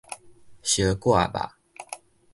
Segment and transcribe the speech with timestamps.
[0.63, 1.39] 燒割肉